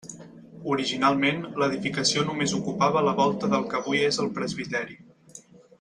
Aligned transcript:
Originalment, 0.75 1.43
l'edificació 1.63 2.23
només 2.31 2.57
ocupava 2.61 3.05
la 3.09 3.13
volta 3.23 3.53
del 3.53 3.69
que 3.75 3.79
avui 3.83 4.03
és 4.11 4.19
el 4.25 4.35
presbiteri. 4.41 4.99